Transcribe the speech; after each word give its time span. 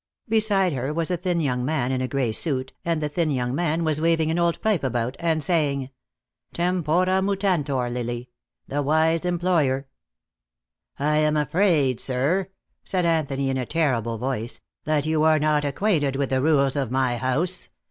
Beside 0.27 0.73
her 0.73 0.91
was 0.91 1.11
a 1.11 1.17
thin 1.17 1.39
young 1.39 1.63
man 1.63 1.91
in 1.91 2.01
a 2.01 2.07
gray 2.07 2.31
suit, 2.31 2.73
and 2.83 3.03
the 3.03 3.07
thin 3.07 3.29
young 3.29 3.53
man 3.53 3.83
was 3.83 4.01
waving 4.01 4.31
an 4.31 4.39
old 4.39 4.59
pipe 4.59 4.83
about, 4.83 5.15
and 5.19 5.43
saying: 5.43 5.91
"Tempora 6.53 7.21
mutantur, 7.21 7.87
Lily. 7.87 8.31
The 8.67 8.81
wise 8.81 9.25
employer" 9.25 9.85
"I 10.97 11.17
am 11.17 11.37
afraid, 11.37 11.99
sir," 11.99 12.47
said 12.83 13.05
Anthony, 13.05 13.51
in 13.51 13.57
a 13.57 13.65
terrible 13.67 14.17
voice, 14.17 14.59
"that 14.85 15.05
you 15.05 15.21
are 15.21 15.37
not 15.37 15.63
acquainted 15.63 16.15
with 16.15 16.31
the 16.31 16.41
rules 16.41 16.75
of 16.75 16.89
my 16.89 17.17
house. 17.17 17.69